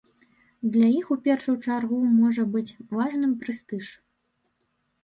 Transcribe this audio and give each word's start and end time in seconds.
Для 0.75 0.87
іх 0.99 1.11
у 1.15 1.17
першую 1.27 1.55
чаргу 1.65 2.01
можа 2.21 2.43
быць 2.57 2.77
важным 2.95 3.39
прэстыж. 3.45 3.85